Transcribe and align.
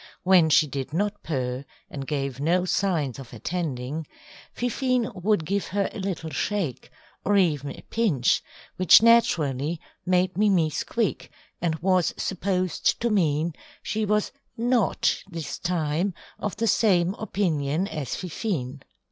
When 0.23 0.49
she 0.49 0.65
did 0.65 0.93
not 0.93 1.21
purr, 1.21 1.63
and 1.87 2.07
gave 2.07 2.39
no 2.39 2.65
signs 2.65 3.19
of 3.19 3.31
attending, 3.33 4.07
Fifine 4.51 5.11
would 5.13 5.45
give 5.45 5.67
her 5.67 5.91
a 5.93 5.99
little 5.99 6.31
shake, 6.31 6.89
or 7.23 7.37
even 7.37 7.69
a 7.69 7.83
pinch, 7.91 8.41
which 8.77 9.03
naturally 9.03 9.79
made 10.03 10.35
Mimi 10.39 10.71
squeak, 10.71 11.29
and 11.61 11.75
was 11.83 12.15
supposed 12.17 12.99
to 13.01 13.11
mean 13.11 13.53
she 13.83 14.03
was 14.03 14.31
not 14.57 15.23
this 15.29 15.59
time 15.59 16.15
of 16.39 16.55
the 16.55 16.65
same 16.65 17.13
opinion 17.19 17.87
as 17.87 18.15
Fifine. 18.15 18.81